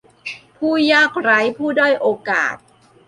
[0.57, 2.55] ผู้ยากไร้ ผู้ด้อยโอกาส